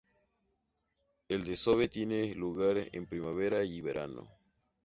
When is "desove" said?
1.49-1.87